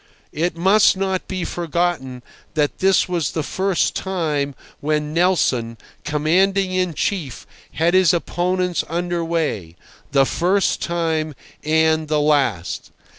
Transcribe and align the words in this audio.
It 0.33 0.57
must 0.57 0.97
not 0.97 1.27
be 1.27 1.45
forgotten 1.45 2.23
that 2.55 2.79
this 2.79 3.07
was 3.07 3.33
the 3.33 3.43
first 3.43 3.95
time 3.95 4.55
when 4.79 5.13
Nelson, 5.13 5.77
commanding 6.03 6.71
in 6.71 6.95
chief, 6.95 7.45
had 7.73 7.93
his 7.93 8.11
opponents 8.11 8.83
under 8.89 9.23
way—the 9.23 10.25
first 10.25 10.81
time 10.81 11.35
and 11.63 12.07
the 12.07 12.19
last. 12.19 12.91